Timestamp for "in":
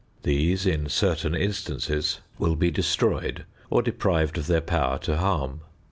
0.65-0.89